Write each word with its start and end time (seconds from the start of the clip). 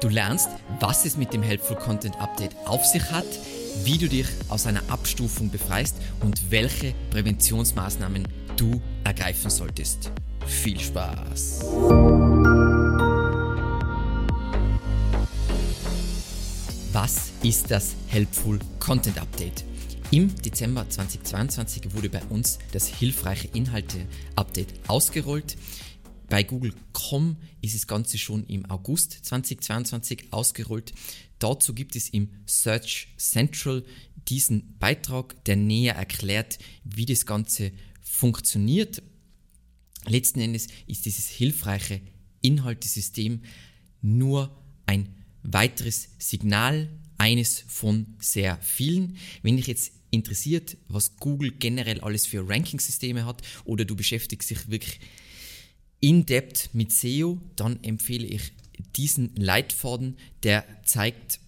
Du 0.00 0.08
lernst, 0.08 0.48
was 0.78 1.04
es 1.04 1.16
mit 1.16 1.32
dem 1.32 1.42
Helpful 1.42 1.76
Content 1.76 2.20
Update 2.20 2.54
auf 2.66 2.84
sich 2.84 3.02
hat, 3.10 3.26
wie 3.82 3.98
du 3.98 4.08
dich 4.08 4.28
aus 4.48 4.64
einer 4.66 4.82
Abstufung 4.88 5.50
befreist 5.50 5.96
und 6.20 6.52
welche 6.52 6.94
Präventionsmaßnahmen 7.10 8.28
du 8.56 8.80
ergreifen 9.02 9.50
solltest. 9.50 10.12
Viel 10.46 10.78
Spaß! 10.78 11.64
Was 16.92 17.32
ist 17.42 17.68
das 17.68 17.96
Helpful 18.06 18.60
Content 18.78 19.20
Update? 19.20 19.64
Im 20.12 20.34
Dezember 20.42 20.88
2022 20.88 21.94
wurde 21.94 22.08
bei 22.08 22.22
uns 22.30 22.60
das 22.72 22.86
hilfreiche 22.86 23.48
Inhalte-Update 23.52 24.68
ausgerollt. 24.86 25.56
Bei 26.28 26.42
Google.com 26.42 27.36
ist 27.62 27.74
das 27.74 27.86
Ganze 27.86 28.18
schon 28.18 28.44
im 28.46 28.66
August 28.70 29.12
2022 29.24 30.32
ausgerollt. 30.32 30.92
Dazu 31.38 31.74
gibt 31.74 31.96
es 31.96 32.10
im 32.10 32.28
Search 32.46 33.08
Central 33.16 33.84
diesen 34.28 34.78
Beitrag, 34.78 35.42
der 35.46 35.56
näher 35.56 35.94
erklärt, 35.94 36.58
wie 36.84 37.06
das 37.06 37.24
Ganze 37.24 37.72
funktioniert. 38.02 39.02
Letzten 40.06 40.40
Endes 40.40 40.68
ist 40.86 41.06
dieses 41.06 41.28
hilfreiche 41.28 42.00
Inhaltesystem 42.42 43.42
nur 44.02 44.54
ein 44.86 45.14
weiteres 45.42 46.08
Signal, 46.18 46.88
eines 47.16 47.64
von 47.66 48.14
sehr 48.20 48.58
vielen. 48.60 49.16
Wenn 49.42 49.56
dich 49.56 49.66
jetzt 49.66 49.92
interessiert, 50.10 50.76
was 50.88 51.16
Google 51.16 51.52
generell 51.52 52.00
alles 52.00 52.26
für 52.26 52.48
Ranking-Systeme 52.48 53.26
hat 53.26 53.42
oder 53.64 53.84
du 53.84 53.96
beschäftigst 53.96 54.50
dich 54.50 54.70
wirklich 54.70 55.00
in-depth 56.00 56.70
mit 56.72 56.92
SEO, 56.92 57.40
dann 57.56 57.82
empfehle 57.82 58.26
ich 58.26 58.52
diesen 58.96 59.34
Leitfaden, 59.36 60.16
der 60.42 60.64
zeigt, 60.84 61.40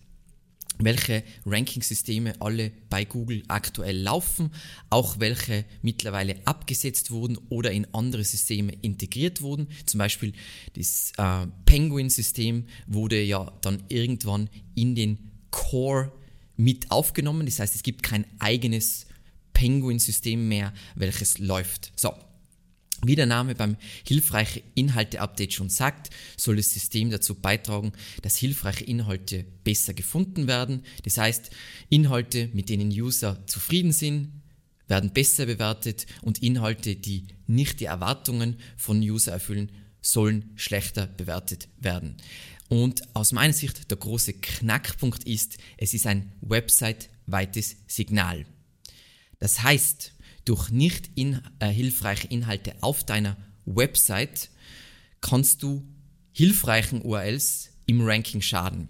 welche 0.85 1.23
Ranking-Systeme 1.45 2.41
alle 2.41 2.73
bei 2.89 3.05
Google 3.05 3.43
aktuell 3.49 3.99
laufen, 3.99 4.51
auch 4.89 5.21
welche 5.21 5.65
mittlerweile 5.83 6.37
abgesetzt 6.47 7.11
wurden 7.11 7.39
oder 7.49 7.71
in 7.71 7.87
andere 7.93 8.25
Systeme 8.25 8.73
integriert 8.81 9.43
wurden. 9.43 9.69
Zum 9.87 9.99
Beispiel 9.99 10.33
das 10.77 11.13
äh, 11.19 11.47
Penguin-System 11.67 12.65
wurde 12.87 13.21
ja 13.23 13.53
dann 13.61 13.83
irgendwann 13.89 14.49
in 14.75 14.95
den 14.95 15.19
Core 15.51 16.13
mit 16.57 16.91
aufgenommen. 16.91 17.47
Das 17.47 17.59
heißt, 17.59 17.75
es 17.75 17.83
gibt 17.83 18.03
kein 18.03 18.25
eigenes 18.39 19.07
Penguin-System 19.53 20.49
mehr, 20.49 20.73
welches 20.95 21.39
läuft. 21.39 21.93
So, 21.97 22.15
wie 23.05 23.17
der 23.17 23.27
Name 23.27 23.55
beim 23.55 23.77
hilfreiche 24.07 24.63
Inhalte-Update 24.75 25.53
schon 25.53 25.71
sagt, 25.71 26.11
soll 26.37 26.57
das 26.57 26.73
System 26.73 27.11
dazu 27.11 27.35
beitragen, 27.35 27.93
dass 28.23 28.37
hilfreiche 28.37 28.85
Inhalte 28.85 29.45
besser 29.65 29.95
gefunden 29.95 30.47
werden. 30.47 30.83
Das 31.05 31.17
heißt, 31.19 31.51
Inhalte, 31.89 32.51
mit 32.53 32.69
denen 32.69 32.91
User 32.91 33.47
zufrieden 33.47 33.93
sind, 33.93 34.33
werden 34.87 35.13
besser 35.13 35.47
bewertet 35.47 36.07
und 36.21 36.43
Inhalte, 36.43 36.97
die 36.97 37.29
nicht 37.47 37.81
die 37.81 37.85
Erwartungen 37.87 38.57
von 38.77 39.01
User 39.01 39.33
erfüllen, 39.33 39.71
sollen 40.03 40.51
schlechter 40.57 41.07
bewertet 41.07 41.69
werden. 41.79 42.17
Und 42.69 43.03
aus 43.15 43.33
meiner 43.33 43.53
Sicht 43.53 43.91
der 43.91 43.99
große 43.99 44.35
Knackpunkt 44.35 45.25
ist, 45.25 45.59
es 45.77 45.95
ist 45.95 46.07
ein 46.07 46.33
website-weites 46.41 47.77
Signal. 47.87 48.47
Das 49.39 49.63
heißt, 49.63 50.13
durch 50.45 50.71
nicht 50.71 51.11
in, 51.15 51.41
äh, 51.59 51.69
hilfreiche 51.69 52.29
Inhalte 52.29 52.75
auf 52.81 53.05
deiner 53.05 53.37
Website 53.65 54.51
kannst 55.21 55.63
du 55.63 55.87
hilfreichen 56.33 57.03
URLs 57.03 57.71
im 57.87 58.01
Ranking 58.01 58.41
schaden. 58.41 58.89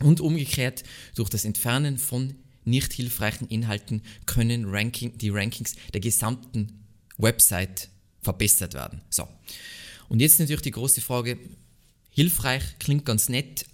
Und 0.00 0.20
umgekehrt, 0.20 0.84
durch 1.14 1.28
das 1.28 1.44
Entfernen 1.44 1.98
von 1.98 2.34
nicht 2.64 2.92
hilfreichen 2.92 3.48
Inhalten 3.48 4.02
können 4.26 4.66
Ranking, 4.66 5.16
die 5.18 5.30
Rankings 5.30 5.74
der 5.92 6.00
gesamten 6.00 6.84
Website 7.18 7.88
verbessert 8.20 8.74
werden. 8.74 9.02
So. 9.10 9.28
Und 10.08 10.20
jetzt 10.20 10.38
natürlich 10.38 10.62
die 10.62 10.70
große 10.70 11.00
Frage, 11.00 11.38
hilfreich 12.10 12.62
klingt 12.78 13.04
ganz 13.04 13.28
nett. 13.28 13.66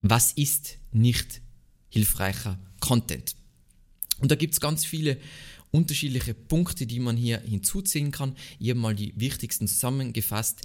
Was 0.00 0.32
ist 0.32 0.78
nicht 0.92 1.40
hilfreicher 1.88 2.58
Content? 2.80 3.37
Und 4.20 4.30
da 4.30 4.34
gibt 4.34 4.54
es 4.54 4.60
ganz 4.60 4.84
viele 4.84 5.18
unterschiedliche 5.70 6.34
Punkte, 6.34 6.86
die 6.86 7.00
man 7.00 7.16
hier 7.16 7.40
hinzuziehen 7.40 8.10
kann. 8.10 8.34
Ich 8.58 8.70
habe 8.70 8.80
mal 8.80 8.94
die 8.94 9.12
wichtigsten 9.16 9.68
zusammengefasst. 9.68 10.62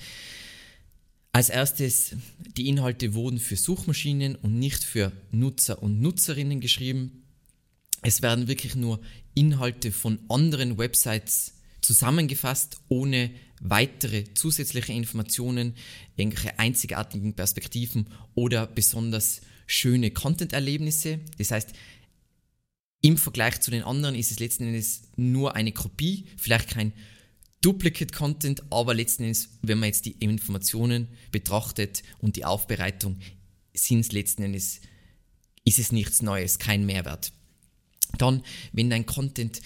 Als 1.32 1.50
erstes, 1.50 2.16
die 2.58 2.70
Inhalte 2.70 3.14
wurden 3.16 3.40
für 3.40 3.56
Suchmaschinen 3.56 4.36
und 4.36 4.60
nicht 4.60 4.84
für 4.84 5.12
Nutzer 5.32 5.82
und 5.82 6.00
Nutzerinnen 6.00 6.62
geschrieben. 6.62 7.24
Es 8.02 8.22
werden 8.22 8.48
wirklich 8.48 8.76
nur 8.76 9.00
Inhalte 9.34 9.92
von 9.92 10.20
anderen 10.30 10.78
Websites 10.78 11.56
zusammengefasst, 11.82 12.78
ohne 12.88 13.32
weitere 13.60 14.26
zusätzliche 14.36 14.94
Informationen, 14.94 15.74
irgendwelche 16.16 16.60
einzigartigen 16.60 17.34
Perspektiven 17.34 18.08
oder 18.36 18.68
besonders 18.68 19.42
schöne 19.66 20.12
Content-Erlebnisse. 20.12 21.20
Das 21.38 21.52
heißt, 21.52 21.74
im 23.04 23.18
Vergleich 23.18 23.60
zu 23.60 23.70
den 23.70 23.84
anderen 23.84 24.16
ist 24.16 24.32
es 24.32 24.40
letzten 24.40 24.64
Endes 24.64 25.04
nur 25.18 25.56
eine 25.56 25.74
Kopie, 25.74 26.26
vielleicht 26.38 26.70
kein 26.70 26.94
Duplicate 27.62 28.14
Content, 28.14 28.64
aber 28.72 28.94
letzten 28.94 29.24
Endes, 29.24 29.50
wenn 29.62 29.78
man 29.78 29.88
jetzt 29.88 30.06
die 30.06 30.14
Informationen 30.20 31.10
betrachtet 31.32 32.02
und 32.20 32.38
die 32.38 32.46
Aufbereitung, 32.46 33.20
sind 33.74 34.00
es 34.00 34.14
letzten 34.14 34.44
Endes, 34.44 34.80
ist 35.66 35.80
es 35.80 35.92
nichts 35.92 36.22
Neues, 36.22 36.60
kein 36.60 36.86
Mehrwert. 36.86 37.34
Dann, 38.18 38.42
wenn 38.72 38.90
dein 38.90 39.06
Content 39.06 39.62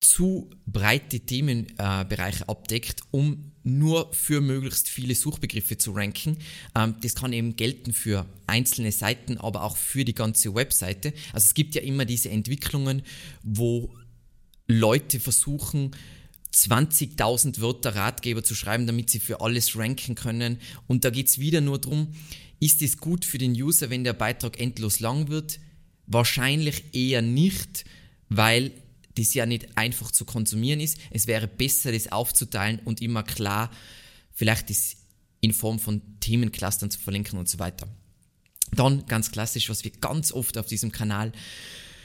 zu 0.00 0.50
breite 0.66 1.20
Themenbereiche 1.20 2.44
äh, 2.44 2.46
abdeckt, 2.46 3.02
um 3.10 3.52
nur 3.62 4.12
für 4.14 4.40
möglichst 4.40 4.88
viele 4.88 5.14
Suchbegriffe 5.14 5.76
zu 5.76 5.92
ranken. 5.92 6.38
Ähm, 6.74 6.96
das 7.02 7.14
kann 7.14 7.32
eben 7.32 7.56
gelten 7.56 7.92
für 7.92 8.26
einzelne 8.46 8.92
Seiten, 8.92 9.36
aber 9.36 9.62
auch 9.62 9.76
für 9.76 10.04
die 10.04 10.14
ganze 10.14 10.54
Webseite. 10.54 11.12
Also 11.32 11.46
es 11.46 11.54
gibt 11.54 11.74
ja 11.74 11.82
immer 11.82 12.06
diese 12.06 12.30
Entwicklungen, 12.30 13.02
wo 13.42 13.94
Leute 14.66 15.20
versuchen, 15.20 15.90
20.000 16.54 17.60
Wörter 17.60 17.94
Ratgeber 17.94 18.42
zu 18.42 18.54
schreiben, 18.54 18.86
damit 18.86 19.10
sie 19.10 19.20
für 19.20 19.40
alles 19.40 19.76
ranken 19.76 20.14
können. 20.14 20.58
Und 20.86 21.04
da 21.04 21.10
geht 21.10 21.28
es 21.28 21.38
wieder 21.38 21.60
nur 21.60 21.78
darum, 21.78 22.08
ist 22.58 22.82
es 22.82 22.98
gut 22.98 23.24
für 23.24 23.38
den 23.38 23.52
User, 23.52 23.90
wenn 23.90 24.04
der 24.04 24.12
Beitrag 24.14 24.58
endlos 24.58 25.00
lang 25.00 25.28
wird? 25.28 25.60
Wahrscheinlich 26.06 26.84
eher 26.92 27.22
nicht, 27.22 27.84
weil 28.28 28.72
das 29.16 29.34
ja 29.34 29.46
nicht 29.46 29.76
einfach 29.76 30.10
zu 30.10 30.24
konsumieren 30.24 30.80
ist. 30.80 30.98
Es 31.10 31.26
wäre 31.26 31.48
besser, 31.48 31.92
das 31.92 32.12
aufzuteilen 32.12 32.80
und 32.84 33.02
immer 33.02 33.22
klar, 33.22 33.70
vielleicht 34.32 34.70
das 34.70 34.96
in 35.40 35.52
Form 35.52 35.78
von 35.78 36.02
Themenclustern 36.20 36.90
zu 36.90 36.98
verlinken 36.98 37.38
und 37.38 37.48
so 37.48 37.58
weiter. 37.58 37.88
Dann 38.72 39.06
ganz 39.06 39.32
klassisch, 39.32 39.68
was 39.68 39.84
wir 39.84 39.90
ganz 39.90 40.32
oft 40.32 40.56
auf 40.58 40.66
diesem 40.66 40.92
Kanal 40.92 41.32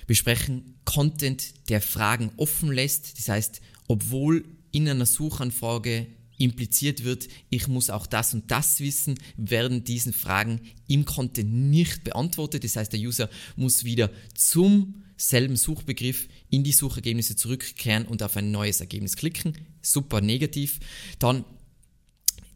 besprechen, 0.07 0.79
Content, 0.85 1.69
der 1.69 1.81
Fragen 1.81 2.31
offen 2.37 2.71
lässt. 2.71 3.17
Das 3.17 3.29
heißt, 3.29 3.61
obwohl 3.87 4.45
in 4.71 4.89
einer 4.89 5.05
Suchanfrage 5.05 6.07
impliziert 6.37 7.03
wird, 7.03 7.27
ich 7.49 7.67
muss 7.67 7.89
auch 7.89 8.07
das 8.07 8.33
und 8.33 8.51
das 8.51 8.79
wissen, 8.79 9.17
werden 9.37 9.83
diesen 9.83 10.13
Fragen 10.13 10.61
im 10.87 11.05
Content 11.05 11.51
nicht 11.51 12.03
beantwortet. 12.03 12.63
Das 12.63 12.75
heißt, 12.75 12.93
der 12.93 12.99
User 12.99 13.29
muss 13.55 13.83
wieder 13.83 14.11
zum 14.33 15.03
selben 15.17 15.55
Suchbegriff 15.55 16.27
in 16.49 16.63
die 16.63 16.71
Suchergebnisse 16.71 17.35
zurückkehren 17.35 18.05
und 18.05 18.21
auf 18.21 18.35
ein 18.37 18.51
neues 18.51 18.81
Ergebnis 18.81 19.15
klicken. 19.15 19.57
Super 19.81 20.21
negativ. 20.21 20.79
Dann, 21.19 21.45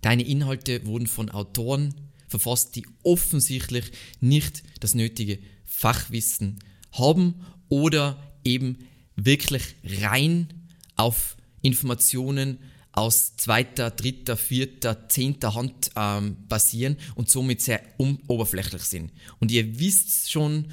deine 0.02 0.24
Inhalte 0.24 0.86
wurden 0.86 1.08
von 1.08 1.30
Autoren 1.30 1.94
verfasst, 2.28 2.76
die 2.76 2.86
offensichtlich 3.04 3.92
nicht 4.20 4.64
das 4.80 4.94
nötige 4.94 5.40
Fachwissen 5.66 6.60
haben 6.92 7.36
oder 7.70 8.22
eben 8.44 8.80
wirklich 9.16 9.64
rein 9.84 10.54
auf 10.96 11.38
Informationen 11.62 12.60
aus 13.00 13.38
zweiter, 13.38 13.92
dritter, 13.92 14.36
vierter, 14.36 15.08
zehnter 15.08 15.56
Hand 15.56 15.92
ähm, 15.96 16.36
basieren 16.48 16.98
und 17.16 17.30
somit 17.30 17.62
sehr 17.62 17.82
oberflächlich 17.98 18.84
sind. 18.84 19.12
Und 19.40 19.52
ihr 19.52 19.80
wisst 19.80 20.30
schon, 20.30 20.68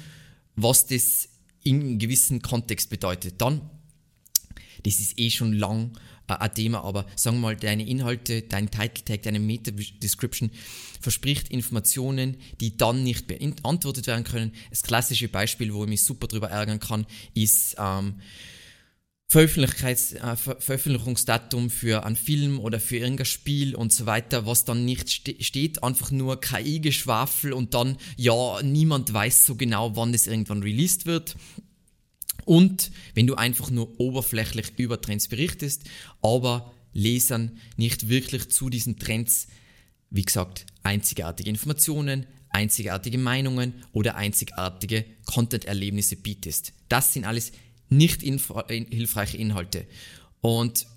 was 0.55 0.87
das 0.87 1.29
in 1.63 1.79
einem 1.79 1.99
gewissen 1.99 2.41
Kontext 2.41 2.89
bedeutet. 2.89 3.35
Dann, 3.39 3.61
das 4.83 4.99
ist 4.99 5.17
eh 5.17 5.29
schon 5.29 5.53
lang 5.53 5.97
äh, 6.27 6.33
ein 6.33 6.53
Thema, 6.53 6.83
aber 6.83 7.05
sagen 7.15 7.37
wir 7.37 7.41
mal, 7.41 7.55
deine 7.55 7.87
Inhalte, 7.87 8.41
dein 8.41 8.69
Title 8.69 9.05
Tag, 9.05 9.23
deine 9.23 9.39
Meta-Description 9.39 10.51
verspricht 10.99 11.47
Informationen, 11.49 12.37
die 12.59 12.75
dann 12.75 13.03
nicht 13.03 13.27
beantwortet 13.27 14.07
werden 14.07 14.25
können. 14.25 14.51
Das 14.69 14.83
klassische 14.83 15.29
Beispiel, 15.29 15.73
wo 15.73 15.83
ich 15.85 15.89
mich 15.89 16.03
super 16.03 16.27
drüber 16.27 16.49
ärgern 16.49 16.79
kann, 16.79 17.05
ist, 17.33 17.77
ähm, 17.79 18.15
Veröffentlichkeits, 19.29 20.13
äh, 20.13 20.35
Ver 20.37 20.55
Veröffentlichungsdatum 20.61 21.69
für 21.69 22.05
einen 22.05 22.15
Film 22.15 22.59
oder 22.61 22.79
für 22.79 22.97
irgendein 22.97 23.25
Spiel 23.25 23.75
und 23.75 23.91
so 23.91 24.05
weiter, 24.05 24.45
was 24.45 24.63
dann 24.63 24.85
nicht 24.85 25.09
ste 25.09 25.35
steht, 25.43 25.83
einfach 25.83 26.11
nur 26.11 26.39
KI-Geschwafel 26.39 27.51
und 27.51 27.73
dann, 27.73 27.97
ja, 28.15 28.61
niemand 28.63 29.11
weiß 29.13 29.45
so 29.45 29.55
genau, 29.55 29.97
wann 29.97 30.13
es 30.13 30.27
irgendwann 30.27 30.63
released 30.63 31.05
wird. 31.05 31.35
Und 32.45 32.91
wenn 33.15 33.27
du 33.27 33.35
einfach 33.35 33.69
nur 33.69 33.99
oberflächlich 33.99 34.67
über 34.77 35.01
Trends 35.01 35.27
berichtest, 35.27 35.83
aber 36.21 36.73
Lesern 36.93 37.57
nicht 37.75 38.07
wirklich 38.07 38.47
zu 38.49 38.69
diesen 38.69 38.97
Trends, 38.97 39.47
wie 40.09 40.23
gesagt, 40.23 40.65
einzigartige 40.83 41.49
Informationen, 41.49 42.25
einzigartige 42.49 43.17
Meinungen 43.17 43.83
oder 43.91 44.15
einzigartige 44.15 45.03
Content-Erlebnisse 45.25 46.15
bietest. 46.15 46.71
Das 46.87 47.11
sind 47.11 47.25
alles 47.25 47.51
nicht 47.89 48.21
hilfreiche 48.21 49.37
Inhalte. 49.37 49.85
Und 50.41 50.87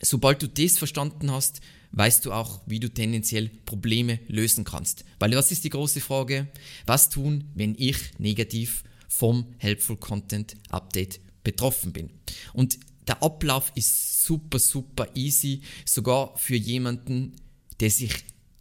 sobald 0.00 0.42
du 0.42 0.48
das 0.48 0.78
verstanden 0.78 1.30
hast, 1.30 1.60
weißt 1.92 2.24
du 2.24 2.32
auch, 2.32 2.60
wie 2.66 2.80
du 2.80 2.88
tendenziell 2.88 3.48
Probleme 3.64 4.20
lösen 4.28 4.64
kannst. 4.64 5.04
Weil 5.18 5.32
was 5.32 5.50
ist 5.50 5.64
die 5.64 5.70
große 5.70 6.00
Frage? 6.00 6.48
Was 6.86 7.08
tun, 7.08 7.44
wenn 7.54 7.74
ich 7.78 7.96
negativ 8.18 8.84
vom 9.08 9.54
Helpful 9.58 9.96
Content 9.96 10.56
Update 10.70 11.20
betroffen 11.42 11.92
bin? 11.92 12.10
Und 12.52 12.78
der 13.06 13.22
Ablauf 13.22 13.72
ist 13.74 14.24
super, 14.24 14.58
super 14.58 15.08
easy, 15.14 15.62
sogar 15.86 16.36
für 16.36 16.56
jemanden, 16.56 17.36
der 17.80 17.90
sich 17.90 18.12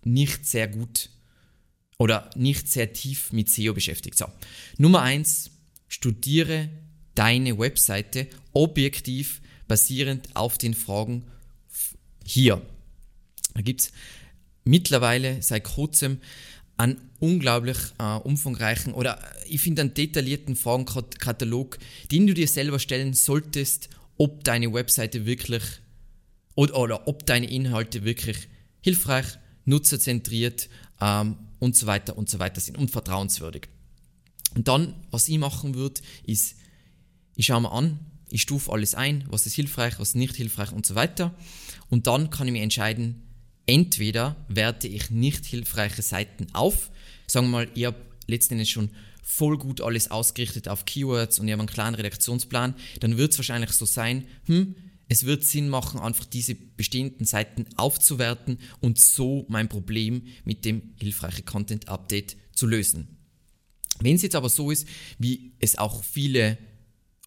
nicht 0.03 0.45
sehr 0.45 0.69
gut 0.69 1.09
oder 1.97 2.29
nicht 2.35 2.69
sehr 2.69 2.93
tief 2.93 3.33
mit 3.33 3.49
SEO 3.49 3.73
beschäftigt. 3.73 4.17
So, 4.17 4.25
Nummer 4.77 5.01
eins: 5.01 5.51
studiere 5.89 6.69
deine 7.17 7.57
Webseite 7.57 8.27
objektiv 8.53 9.41
basierend 9.67 10.35
auf 10.35 10.57
den 10.57 10.73
Fragen 10.73 11.25
hier. 12.23 12.61
Da 13.53 13.61
gibt 13.61 13.81
es 13.81 13.91
mittlerweile 14.63 15.41
seit 15.41 15.63
kurzem 15.63 16.19
einen 16.77 17.01
unglaublich 17.19 17.77
äh, 17.97 18.17
umfangreichen 18.17 18.93
oder 18.93 19.19
ich 19.47 19.61
finde 19.61 19.81
einen 19.81 19.93
detaillierten 19.95 20.55
Fragenkatalog, 20.55 21.79
den 22.11 22.27
du 22.27 22.33
dir 22.35 22.47
selber 22.47 22.77
stellen 22.77 23.13
solltest, 23.13 23.89
ob 24.17 24.43
deine 24.43 24.71
Webseite 24.71 25.25
wirklich 25.25 25.63
oder, 26.53 26.77
oder 26.77 27.07
ob 27.07 27.25
deine 27.25 27.49
Inhalte 27.49 28.03
wirklich 28.03 28.47
hilfreich, 28.81 29.25
nutzerzentriert 29.65 30.69
ähm, 31.01 31.37
und 31.59 31.75
so 31.75 31.87
weiter 31.87 32.17
und 32.17 32.29
so 32.29 32.37
weiter 32.37 32.61
sind 32.61 32.77
und 32.77 32.91
vertrauenswürdig. 32.91 33.69
Und 34.55 34.67
dann, 34.67 34.93
was 35.09 35.27
ich 35.27 35.39
machen 35.39 35.75
würde, 35.75 36.01
ist 36.25 36.55
ich 37.37 37.45
schaue 37.45 37.61
mir 37.61 37.71
an, 37.71 37.99
ich 38.29 38.41
stufe 38.41 38.71
alles 38.71 38.95
ein, 38.95 39.23
was 39.29 39.45
ist 39.45 39.53
hilfreich, 39.53 39.99
was 39.99 40.09
ist 40.09 40.15
nicht 40.15 40.35
hilfreich 40.35 40.71
und 40.73 40.85
so 40.85 40.95
weiter. 40.95 41.33
Und 41.87 42.07
dann 42.07 42.29
kann 42.29 42.47
ich 42.47 42.51
mir 42.51 42.63
entscheiden, 42.63 43.21
entweder 43.67 44.35
werte 44.49 44.87
ich 44.87 45.11
nicht 45.11 45.45
hilfreiche 45.45 46.01
Seiten 46.01 46.47
auf, 46.53 46.91
sagen 47.27 47.47
wir 47.47 47.51
mal, 47.51 47.67
ich 47.75 47.85
habe 47.85 47.97
letzten 48.25 48.55
Endes 48.55 48.69
schon 48.69 48.89
voll 49.21 49.57
gut 49.57 49.81
alles 49.81 50.09
ausgerichtet 50.09 50.67
auf 50.67 50.85
Keywords 50.85 51.37
und 51.37 51.47
ich 51.47 51.51
habe 51.51 51.61
einen 51.61 51.69
kleinen 51.69 51.95
Redaktionsplan, 51.95 52.73
dann 53.01 53.17
wird 53.17 53.33
es 53.33 53.37
wahrscheinlich 53.37 53.71
so 53.71 53.85
sein, 53.85 54.25
hm, 54.47 54.75
es 55.07 55.25
wird 55.25 55.43
Sinn 55.43 55.69
machen, 55.69 55.99
einfach 55.99 56.25
diese 56.25 56.55
bestehenden 56.55 57.25
Seiten 57.25 57.65
aufzuwerten 57.77 58.57
und 58.81 58.99
so 58.99 59.45
mein 59.47 59.69
Problem 59.69 60.23
mit 60.43 60.65
dem 60.65 60.81
hilfreichen 60.99 61.45
Content 61.45 61.87
Update 61.87 62.35
zu 62.53 62.65
lösen. 62.65 63.07
Wenn 63.99 64.15
es 64.15 64.21
jetzt 64.21 64.35
aber 64.35 64.49
so 64.49 64.71
ist, 64.71 64.87
wie 65.17 65.53
es 65.59 65.77
auch 65.77 66.03
viele 66.03 66.57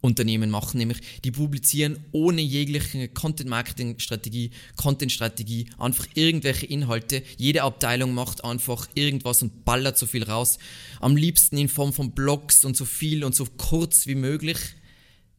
Unternehmen 0.01 0.49
machen, 0.51 0.79
nämlich 0.79 0.99
die 1.25 1.31
publizieren 1.31 2.05
ohne 2.13 2.41
jegliche 2.41 3.09
Content-Marketing-Strategie, 3.09 4.51
Content-Strategie, 4.77 5.67
einfach 5.79 6.07
irgendwelche 6.15 6.67
Inhalte. 6.67 7.23
Jede 7.37 7.63
Abteilung 7.63 8.15
macht 8.15 8.43
einfach 8.45 8.89
irgendwas 8.95 9.43
und 9.43 9.65
ballert 9.65 9.99
so 9.99 10.07
viel 10.07 10.25
raus. 10.25 10.59
Am 11.01 11.17
liebsten 11.17 11.59
in 11.59 11.69
Form 11.69 11.93
von 11.93 12.13
Blogs 12.13 12.65
und 12.65 12.77
so 12.77 12.87
viel 12.87 13.25
und 13.25 13.35
so 13.35 13.47
kurz 13.59 14.07
wie 14.07 14.15
möglich. 14.15 14.59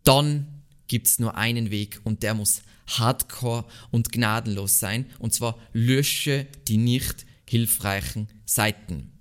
Dann 0.04 0.48
gibt's 0.88 1.20
nur 1.20 1.36
einen 1.36 1.72
Weg 1.72 2.00
und 2.04 2.22
der 2.22 2.34
muss 2.34 2.62
hardcore 2.88 3.66
und 3.90 4.12
gnadenlos 4.12 4.80
sein. 4.80 5.06
Und 5.20 5.34
zwar 5.34 5.58
lösche 5.74 6.46
die 6.68 6.78
nicht 6.78 7.26
hilfreichen 7.48 8.28
Seiten. 8.46 9.12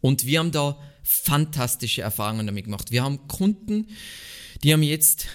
Und 0.00 0.26
wir 0.26 0.38
haben 0.38 0.52
da 0.52 0.78
fantastische 1.06 2.02
Erfahrungen 2.02 2.46
damit 2.46 2.64
gemacht. 2.64 2.90
Wir 2.90 3.04
haben 3.04 3.28
Kunden, 3.28 3.86
die 4.64 4.72
haben 4.72 4.82
jetzt 4.82 5.28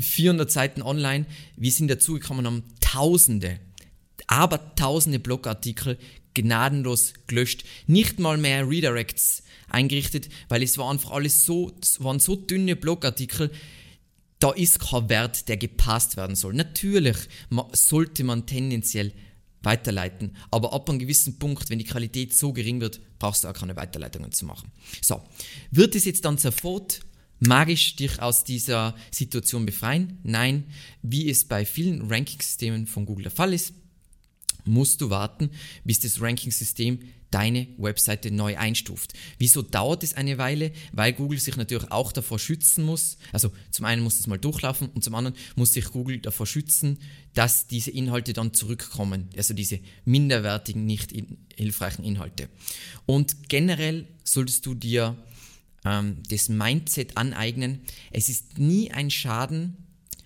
400 0.00 0.50
Seiten 0.50 0.82
online. 0.82 1.26
Wir 1.56 1.70
sind 1.70 1.88
dazugekommen, 1.88 2.46
haben 2.46 2.64
Tausende, 2.80 3.60
aber 4.26 4.74
Tausende 4.74 5.18
Blogartikel 5.18 5.98
gnadenlos 6.32 7.12
gelöscht. 7.26 7.64
Nicht 7.86 8.18
mal 8.20 8.38
mehr 8.38 8.66
Redirects 8.66 9.42
eingerichtet, 9.68 10.30
weil 10.48 10.62
es 10.62 10.78
war 10.78 10.90
einfach 10.90 11.10
alles 11.10 11.44
so, 11.44 11.76
es 11.82 12.02
waren 12.02 12.18
so 12.18 12.34
dünne 12.34 12.74
Blogartikel, 12.74 13.50
da 14.38 14.50
ist 14.50 14.80
kein 14.80 15.10
Wert, 15.10 15.48
der 15.48 15.58
gepasst 15.58 16.16
werden 16.16 16.36
soll. 16.36 16.54
Natürlich 16.54 17.16
sollte 17.72 18.24
man 18.24 18.46
tendenziell 18.46 19.12
weiterleiten. 19.62 20.36
Aber 20.50 20.72
ab 20.72 20.88
einem 20.88 20.98
gewissen 20.98 21.38
Punkt, 21.38 21.70
wenn 21.70 21.78
die 21.78 21.84
Qualität 21.84 22.34
so 22.34 22.52
gering 22.52 22.80
wird, 22.80 23.00
brauchst 23.18 23.44
du 23.44 23.48
auch 23.48 23.54
keine 23.54 23.76
Weiterleitungen 23.76 24.32
zu 24.32 24.44
machen. 24.44 24.70
So, 25.00 25.22
wird 25.70 25.94
es 25.94 26.04
jetzt 26.04 26.24
dann 26.24 26.38
sofort 26.38 27.00
magisch 27.40 27.96
dich 27.96 28.20
aus 28.20 28.44
dieser 28.44 28.94
Situation 29.10 29.66
befreien? 29.66 30.18
Nein, 30.22 30.64
wie 31.02 31.28
es 31.28 31.44
bei 31.44 31.64
vielen 31.64 32.10
Ranking-Systemen 32.10 32.86
von 32.86 33.06
Google 33.06 33.24
der 33.24 33.32
Fall 33.32 33.52
ist, 33.52 33.74
musst 34.64 35.00
du 35.00 35.10
warten, 35.10 35.50
bis 35.84 36.00
das 36.00 36.20
Ranking-System 36.20 37.00
deine 37.32 37.66
Webseite 37.78 38.30
neu 38.30 38.56
einstuft. 38.56 39.14
Wieso 39.38 39.62
dauert 39.62 40.04
es 40.04 40.14
eine 40.14 40.38
Weile? 40.38 40.70
Weil 40.92 41.14
Google 41.14 41.40
sich 41.40 41.56
natürlich 41.56 41.90
auch 41.90 42.12
davor 42.12 42.38
schützen 42.38 42.84
muss. 42.84 43.16
Also 43.32 43.50
zum 43.70 43.86
einen 43.86 44.02
muss 44.02 44.20
es 44.20 44.26
mal 44.26 44.38
durchlaufen 44.38 44.90
und 44.90 45.02
zum 45.02 45.14
anderen 45.14 45.36
muss 45.56 45.72
sich 45.72 45.86
Google 45.86 46.18
davor 46.18 46.46
schützen, 46.46 46.98
dass 47.34 47.66
diese 47.66 47.90
Inhalte 47.90 48.34
dann 48.34 48.52
zurückkommen. 48.52 49.30
Also 49.36 49.54
diese 49.54 49.80
minderwertigen, 50.04 50.84
nicht 50.84 51.12
hilfreichen 51.56 52.04
Inhalte. 52.04 52.48
Und 53.06 53.48
generell 53.48 54.06
solltest 54.24 54.66
du 54.66 54.74
dir 54.74 55.16
ähm, 55.84 56.18
das 56.28 56.48
Mindset 56.48 57.16
aneignen. 57.16 57.80
Es 58.10 58.28
ist 58.28 58.58
nie 58.58 58.90
ein 58.90 59.10
Schaden, 59.10 59.76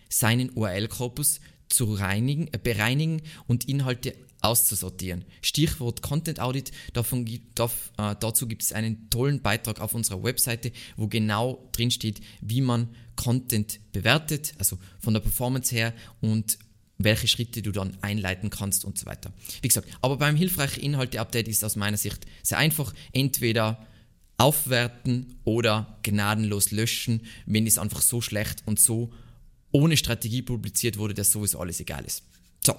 seinen 0.09 0.51
URL-Korpus 0.51 1.41
zu 1.69 1.95
reinigen, 1.95 2.49
äh, 2.53 2.59
bereinigen 2.63 3.23
und 3.47 3.69
Inhalte 3.69 4.15
auszusortieren. 4.47 5.25
Stichwort 5.43 6.03
Content 6.03 6.41
Audit, 6.41 6.73
davon, 6.93 7.29
darf, 7.55 7.93
äh, 7.99 8.15
dazu 8.19 8.47
gibt 8.47 8.63
es 8.63 8.73
einen 8.73 9.11
tollen 9.11 9.43
Beitrag 9.43 9.81
auf 9.81 9.95
unserer 9.95 10.23
Webseite, 10.23 10.73
wo 10.97 11.09
genau 11.09 11.69
drin 11.73 11.91
steht, 11.91 12.21
wie 12.41 12.61
man 12.61 12.89
Content 13.17 13.81
bewertet, 13.93 14.55
also 14.59 14.79
von 15.01 15.15
der 15.15 15.21
Performance 15.21 15.75
her 15.75 15.93
und 16.21 16.59
welche 16.99 17.29
Schritte 17.29 17.63
du 17.63 17.73
dann 17.73 17.97
einleiten 18.01 18.51
kannst 18.51 18.85
und 18.85 18.99
so 18.99 19.07
weiter. 19.07 19.33
Wie 19.61 19.69
gesagt, 19.69 19.89
aber 20.01 20.17
beim 20.17 20.37
hilfreichen 20.37 20.83
Inhalte-Update 20.83 21.49
ist 21.49 21.65
aus 21.65 21.77
meiner 21.77 21.97
Sicht 21.99 22.25
sehr 22.43 22.59
einfach. 22.59 22.95
Entweder 23.13 23.87
aufwerten 24.39 25.39
oder 25.45 25.99
gnadenlos 26.03 26.71
löschen, 26.71 27.23
wenn 27.47 27.67
es 27.67 27.79
einfach 27.79 28.03
so 28.03 28.21
schlecht 28.21 28.63
und 28.67 28.79
so 28.79 29.13
ohne 29.73 29.97
Strategie 29.97 30.43
publiziert 30.43 30.99
wurde, 30.99 31.15
dass 31.15 31.33
sowieso 31.33 31.59
alles 31.59 31.81
egal 31.81 32.05
ist. 32.05 32.23
So. 32.65 32.75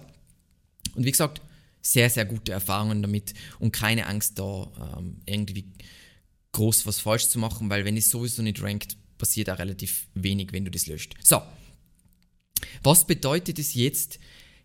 Und 0.96 1.06
wie 1.06 1.12
gesagt, 1.12 1.42
sehr, 1.88 2.10
sehr 2.10 2.26
gute 2.26 2.52
Erfahrungen 2.52 3.02
damit 3.02 3.34
und 3.60 3.72
keine 3.72 4.08
Angst 4.08 4.38
da 4.40 4.98
ähm, 4.98 5.22
irgendwie 5.26 5.72
groß 6.52 6.86
was 6.86 7.00
falsch 7.00 7.30
zu 7.30 7.40
machen, 7.40 7.70
weil 7.70 7.86
wenn 7.86 7.96
es 7.96 8.10
sowieso 8.10 8.42
nicht 8.42 8.62
rankt, 8.62 8.98
passiert 9.18 9.50
auch 9.50 9.60
relativ 9.60 10.08
wenig, 10.14 10.52
wenn 10.52 10.66
du 10.66 10.72
das 10.72 10.88
löscht. 10.88 11.16
So, 11.24 11.42
was 12.84 13.08
bedeutet 13.08 13.58
es 13.58 13.74
jetzt, 13.74 14.20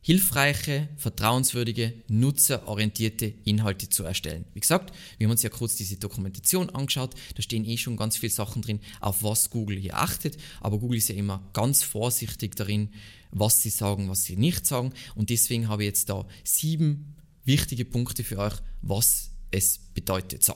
hilfreiche, 0.05 0.89
vertrauenswürdige, 0.97 1.95
nutzerorientierte 2.09 3.35
Inhalte 3.45 3.89
zu 3.89 4.03
erstellen. 4.03 4.45
Wie 4.53 4.59
gesagt, 4.59 4.93
wir 5.17 5.27
haben 5.27 5.31
uns 5.31 5.45
ja 5.45 5.49
kurz 5.49 5.77
diese 5.77 5.97
Dokumentation 5.97 6.71
angeschaut, 6.71 7.15
da 7.37 7.43
stehen 7.43 7.65
eh 7.65 7.77
schon 7.77 7.97
ganz 7.97 8.17
viele 8.17 8.33
Sachen 8.33 8.63
drin, 8.63 8.81
auf 9.01 9.23
was 9.23 9.49
Google 9.51 9.79
hier 9.79 9.97
achtet, 9.97 10.39
aber 10.61 10.81
Google 10.81 10.99
ist 10.99 11.09
ja 11.09 11.15
immer 11.15 11.49
ganz 11.53 11.85
vorsichtig 11.85 12.57
darin, 12.57 12.91
was 13.33 13.63
sie 13.63 13.71
sagen, 13.71 14.09
was 14.09 14.25
sie 14.25 14.37
nicht 14.37 14.67
sagen 14.67 14.93
und 15.15 15.31
deswegen 15.31 15.69
habe 15.69 15.83
ich 15.83 15.89
jetzt 15.89 16.09
da 16.09 16.27
sieben 16.45 17.17
wichtige 17.45 17.85
Punkte 17.85 18.23
für 18.23 18.39
euch, 18.39 18.55
was 18.83 19.31
es 19.51 19.79
bedeutet. 19.79 20.45
So. 20.45 20.55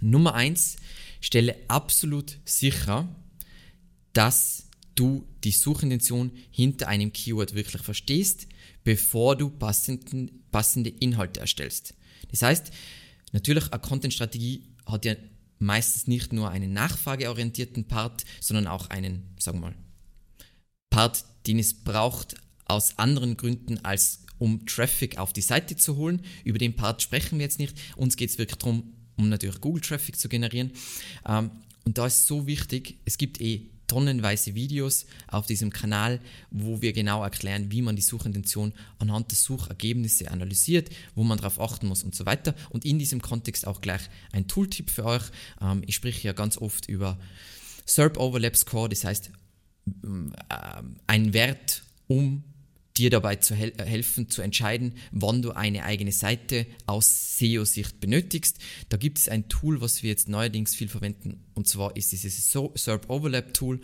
Nummer 0.00 0.34
eins, 0.34 0.76
stelle 1.20 1.56
absolut 1.68 2.38
sicher, 2.44 3.08
dass 4.12 4.68
du 4.94 5.26
die 5.44 5.52
Suchintention 5.52 6.32
hinter 6.50 6.88
einem 6.88 7.12
Keyword 7.12 7.54
wirklich 7.54 7.82
verstehst, 7.82 8.46
bevor 8.84 9.36
du 9.36 9.50
passenden, 9.50 10.44
passende 10.50 10.90
Inhalte 10.90 11.40
erstellst. 11.40 11.94
Das 12.30 12.42
heißt, 12.42 12.70
natürlich 13.32 13.72
eine 13.72 13.80
Content-Strategie 13.80 14.64
hat 14.86 15.04
ja 15.04 15.14
meistens 15.58 16.06
nicht 16.06 16.32
nur 16.32 16.50
einen 16.50 16.72
nachfrageorientierten 16.72 17.86
Part, 17.86 18.24
sondern 18.40 18.66
auch 18.66 18.88
einen, 18.88 19.34
sagen 19.38 19.58
wir 19.58 19.68
mal, 19.68 19.76
Part, 20.90 21.24
den 21.46 21.58
es 21.58 21.74
braucht 21.74 22.34
aus 22.66 22.98
anderen 22.98 23.36
Gründen 23.36 23.84
als 23.84 24.24
um 24.38 24.64
Traffic 24.64 25.18
auf 25.18 25.32
die 25.32 25.42
Seite 25.42 25.76
zu 25.76 25.96
holen. 25.96 26.22
Über 26.44 26.58
den 26.58 26.74
Part 26.74 27.02
sprechen 27.02 27.38
wir 27.38 27.44
jetzt 27.44 27.58
nicht. 27.58 27.76
Uns 27.96 28.16
geht 28.16 28.30
es 28.30 28.38
wirklich 28.38 28.58
darum, 28.58 28.94
um 29.16 29.28
natürlich 29.28 29.60
Google 29.60 29.82
Traffic 29.82 30.18
zu 30.18 30.28
generieren. 30.28 30.72
Ähm, 31.28 31.50
und 31.84 31.98
da 31.98 32.06
ist 32.06 32.26
so 32.26 32.46
wichtig, 32.46 32.98
es 33.04 33.18
gibt 33.18 33.40
eh 33.40 33.70
tonnenweise 33.86 34.54
Videos 34.54 35.06
auf 35.26 35.46
diesem 35.46 35.70
Kanal, 35.70 36.20
wo 36.50 36.80
wir 36.80 36.92
genau 36.92 37.24
erklären, 37.24 37.72
wie 37.72 37.82
man 37.82 37.96
die 37.96 38.02
Suchintention 38.02 38.72
anhand 38.98 39.32
der 39.32 39.36
Suchergebnisse 39.36 40.30
analysiert, 40.30 40.90
wo 41.16 41.24
man 41.24 41.38
darauf 41.38 41.60
achten 41.60 41.88
muss 41.88 42.04
und 42.04 42.14
so 42.14 42.24
weiter. 42.24 42.54
Und 42.70 42.84
in 42.84 43.00
diesem 43.00 43.20
Kontext 43.20 43.66
auch 43.66 43.80
gleich 43.80 44.02
ein 44.32 44.46
Tooltip 44.46 44.90
für 44.90 45.04
euch. 45.04 45.24
Ähm, 45.60 45.82
ich 45.86 45.96
spreche 45.96 46.28
ja 46.28 46.32
ganz 46.32 46.56
oft 46.56 46.88
über 46.88 47.18
SERP 47.84 48.16
Overlap 48.16 48.56
Score, 48.56 48.88
das 48.88 49.04
heißt 49.04 49.32
ähm, 50.04 50.32
ein 51.06 51.32
Wert, 51.32 51.82
um 52.06 52.44
dir 52.96 53.10
dabei 53.10 53.36
zu 53.36 53.54
hel 53.54 53.72
helfen, 53.78 54.28
zu 54.28 54.42
entscheiden, 54.42 54.94
wann 55.10 55.42
du 55.42 55.52
eine 55.52 55.84
eigene 55.84 56.12
Seite 56.12 56.66
aus 56.86 57.38
SEO-Sicht 57.38 58.00
benötigst. 58.00 58.58
Da 58.88 58.96
gibt 58.96 59.18
es 59.18 59.28
ein 59.28 59.48
Tool, 59.48 59.80
was 59.80 60.02
wir 60.02 60.10
jetzt 60.10 60.28
neuerdings 60.28 60.74
viel 60.74 60.88
verwenden, 60.88 61.44
und 61.54 61.68
zwar 61.68 61.96
ist 61.96 62.12
dieses 62.12 62.50
SERP 62.52 63.08
Overlap 63.08 63.54
Tool 63.54 63.80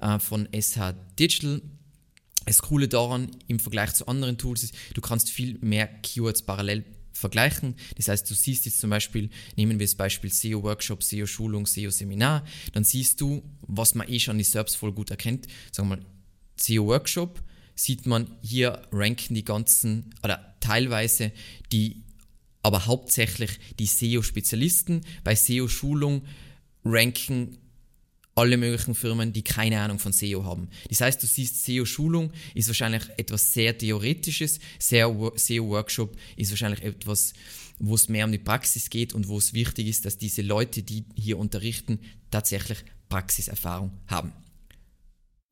äh, 0.00 0.18
von 0.18 0.48
SH 0.52 0.94
Digital. 1.18 1.62
Das 2.46 2.62
Coole 2.62 2.88
daran 2.88 3.30
im 3.48 3.58
Vergleich 3.58 3.92
zu 3.94 4.06
anderen 4.06 4.38
Tools 4.38 4.62
ist, 4.62 4.74
du 4.94 5.00
kannst 5.00 5.30
viel 5.30 5.58
mehr 5.60 5.86
Keywords 5.86 6.42
parallel 6.42 6.84
vergleichen. 7.20 7.76
Das 7.96 8.08
heißt, 8.08 8.28
du 8.28 8.34
siehst 8.34 8.64
jetzt 8.64 8.80
zum 8.80 8.90
Beispiel, 8.90 9.30
nehmen 9.56 9.78
wir 9.78 9.86
das 9.86 9.94
Beispiel 9.94 10.32
SEO-Workshop, 10.32 11.02
SEO-Schulung, 11.02 11.66
SEO-Seminar, 11.66 12.44
dann 12.72 12.84
siehst 12.84 13.20
du, 13.20 13.42
was 13.60 13.94
man 13.94 14.08
eh 14.08 14.18
schon 14.18 14.38
die 14.38 14.44
SERPs 14.44 14.74
voll 14.74 14.92
gut 14.92 15.10
erkennt. 15.10 15.46
Sagen 15.70 15.88
wir 15.88 15.96
mal, 15.96 16.06
SEO-Workshop, 16.56 17.42
sieht 17.74 18.06
man, 18.06 18.36
hier 18.42 18.82
ranken 18.90 19.34
die 19.34 19.44
ganzen, 19.44 20.14
oder 20.22 20.56
teilweise 20.60 21.32
die, 21.72 22.02
aber 22.62 22.86
hauptsächlich 22.86 23.58
die 23.78 23.86
SEO-Spezialisten. 23.86 25.02
Bei 25.24 25.34
SEO-Schulung 25.34 26.24
ranken 26.84 27.58
alle 28.34 28.56
möglichen 28.56 28.94
Firmen, 28.94 29.32
die 29.32 29.42
keine 29.42 29.80
Ahnung 29.80 29.98
von 29.98 30.12
SEO 30.12 30.44
haben. 30.44 30.68
Das 30.88 31.00
heißt, 31.00 31.22
du 31.22 31.26
siehst, 31.26 31.64
SEO-Schulung 31.64 32.32
ist 32.54 32.68
wahrscheinlich 32.68 33.02
etwas 33.16 33.52
sehr 33.52 33.76
Theoretisches, 33.76 34.60
SEO-Workshop 34.78 36.16
ist 36.36 36.50
wahrscheinlich 36.50 36.82
etwas, 36.82 37.32
wo 37.78 37.94
es 37.94 38.08
mehr 38.08 38.24
um 38.24 38.32
die 38.32 38.38
Praxis 38.38 38.90
geht 38.90 39.14
und 39.14 39.28
wo 39.28 39.38
es 39.38 39.52
wichtig 39.52 39.88
ist, 39.88 40.04
dass 40.04 40.18
diese 40.18 40.42
Leute, 40.42 40.82
die 40.82 41.04
hier 41.16 41.38
unterrichten, 41.38 41.98
tatsächlich 42.30 42.78
Praxiserfahrung 43.08 43.90
haben. 44.06 44.32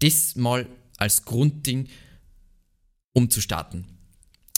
Das 0.00 0.36
mal 0.36 0.66
als 0.96 1.24
Grundding, 1.24 1.88
um 3.12 3.30
zu 3.30 3.40
starten. 3.40 3.86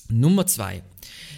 Nummer 0.09 0.47
zwei, 0.47 0.83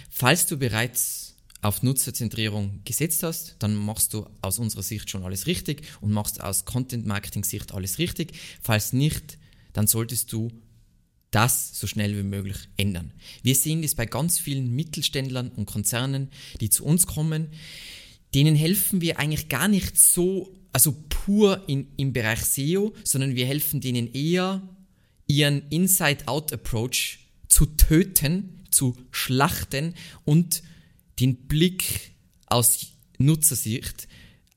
falls 0.09 0.45
du 0.47 0.57
bereits 0.57 1.22
auf 1.63 1.81
Nutzerzentrierung 1.81 2.81
gesetzt 2.83 3.23
hast, 3.23 3.55
dann 3.59 3.75
machst 3.75 4.13
du 4.13 4.27
aus 4.41 4.59
unserer 4.59 4.83
Sicht 4.83 5.09
schon 5.09 5.23
alles 5.23 5.47
richtig 5.47 5.83
und 6.01 6.11
machst 6.11 6.41
aus 6.41 6.65
Content 6.65 7.05
Marketing 7.05 7.43
Sicht 7.43 7.73
alles 7.73 7.99
richtig. 7.99 8.33
Falls 8.61 8.93
nicht, 8.93 9.37
dann 9.71 9.87
solltest 9.87 10.31
du 10.33 10.51
das 11.31 11.79
so 11.79 11.87
schnell 11.87 12.15
wie 12.17 12.23
möglich 12.23 12.57
ändern. 12.77 13.11
Wir 13.41 13.55
sehen 13.55 13.81
das 13.81 13.95
bei 13.95 14.05
ganz 14.05 14.37
vielen 14.37 14.75
Mittelständlern 14.75 15.49
und 15.49 15.65
Konzernen, 15.65 16.29
die 16.61 16.69
zu 16.69 16.85
uns 16.85 17.07
kommen. 17.07 17.47
Denen 18.35 18.55
helfen 18.55 19.01
wir 19.01 19.19
eigentlich 19.19 19.49
gar 19.49 19.67
nicht 19.67 19.97
so, 19.97 20.53
also 20.71 20.95
pur 21.09 21.63
in, 21.67 21.87
im 21.97 22.13
Bereich 22.13 22.41
SEO, 22.41 22.93
sondern 23.03 23.35
wir 23.35 23.47
helfen 23.47 23.81
denen 23.81 24.13
eher 24.13 24.61
ihren 25.25 25.67
Inside-Out-Approach 25.69 27.19
zu 27.47 27.65
töten, 27.65 28.65
zu 28.69 28.95
schlachten 29.11 29.93
und 30.25 30.61
den 31.19 31.47
Blick 31.47 32.11
aus 32.47 32.87
Nutzersicht 33.17 34.07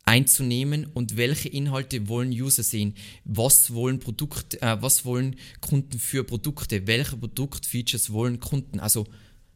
einzunehmen 0.04 0.86
und 0.94 1.16
welche 1.16 1.48
Inhalte 1.48 2.08
wollen 2.08 2.30
User 2.30 2.62
sehen, 2.62 2.94
was 3.24 3.74
wollen 3.74 3.98
Produkt, 3.98 4.54
äh, 4.62 4.80
was 4.80 5.04
wollen 5.04 5.36
Kunden 5.60 5.98
für 5.98 6.22
Produkte, 6.22 6.86
welche 6.86 7.16
Produktfeatures 7.16 8.12
wollen 8.12 8.38
Kunden. 8.38 8.78
Also 8.78 9.06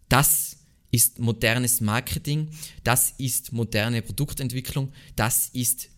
das 0.09 0.57
ist 0.90 1.21
modernes 1.21 1.80
Marketing, 1.80 2.50
das 2.83 3.14
ist 3.16 3.52
moderne 3.52 4.02
Produktentwicklung, 4.02 4.92
das 5.14 5.49
ist 5.52 5.88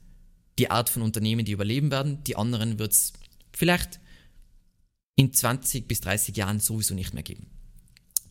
die 0.58 0.70
Art 0.70 0.90
von 0.90 1.00
Unternehmen, 1.00 1.46
die 1.46 1.52
überleben 1.52 1.90
werden. 1.90 2.22
Die 2.24 2.36
anderen 2.36 2.78
wird 2.78 2.92
es 2.92 3.14
vielleicht 3.54 4.00
in 5.16 5.32
20 5.32 5.88
bis 5.88 6.02
30 6.02 6.36
Jahren 6.36 6.60
sowieso 6.60 6.94
nicht 6.94 7.14
mehr 7.14 7.22
geben. 7.22 7.51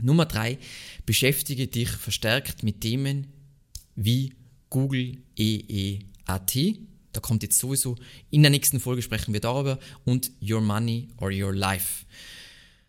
Nummer 0.02 0.26
drei, 0.26 0.58
beschäftige 1.06 1.68
dich 1.68 1.90
verstärkt 1.90 2.64
mit 2.64 2.82
Themen 2.82 3.28
wie 3.96 4.34
Google 4.70 5.18
EEAT. 5.38 6.80
Da 7.14 7.20
kommt 7.20 7.44
jetzt 7.44 7.60
sowieso, 7.60 7.96
in 8.30 8.42
der 8.42 8.52
nächsten 8.52 8.80
Folge 8.80 9.02
sprechen 9.02 9.34
wir 9.34 9.42
darüber 9.42 9.80
und 10.06 10.32
Your 10.42 10.62
Money 10.62 11.10
or 11.18 11.32
Your 11.32 11.54
Life. 11.54 12.06